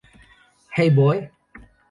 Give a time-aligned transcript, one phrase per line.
[0.71, 1.29] Hey Boy!